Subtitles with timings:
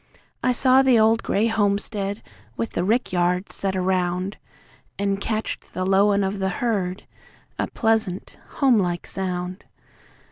[0.41, 2.23] I saw the old grey homestead,
[2.57, 4.37] with the rickyard set around,
[4.97, 7.05] An' catched the lowin' of the herd,
[7.59, 9.63] a pleasant, homelike sound.